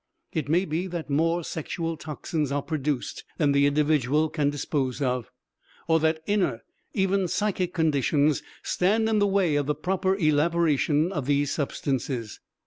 It 0.33 0.49
may 0.49 0.65
be 0.65 0.87
that 0.87 1.11
more 1.11 1.43
sexual 1.43 1.95
toxins 1.95 2.51
are 2.51 2.63
produced 2.63 3.23
than 3.37 3.51
the 3.51 3.67
individual 3.67 4.29
can 4.29 4.49
dispose 4.49 4.99
of, 4.99 5.29
or 5.87 5.99
that 5.99 6.23
inner, 6.25 6.63
even 6.95 7.27
psychic 7.27 7.71
conditions, 7.75 8.41
stand 8.63 9.07
in 9.07 9.19
the 9.19 9.27
way 9.27 9.55
of 9.57 9.67
the 9.67 9.75
proper 9.75 10.15
elaboration 10.15 11.11
of 11.11 11.27
these 11.27 11.51
substances. 11.51 12.39